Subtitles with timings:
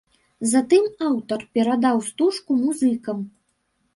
[0.51, 3.21] Затым аўтар перадаў стужку музыкам.